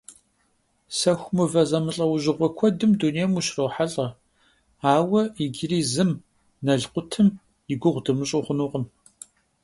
Сэху 0.99 1.27
мывэ 1.35 1.63
зэмылӀэужьыгъуэ 1.69 2.47
куэдым 2.57 2.91
дунейм 2.99 3.31
ущрохьэлӀэ, 3.39 4.07
ауэ 4.95 5.21
иджыри 5.43 5.79
зым 5.91 6.11
налкъутым 6.65 7.27
и 7.71 7.73
гугъу 7.81 8.03
дымыщӀу 8.05 8.43
хъункъым. 8.45 8.85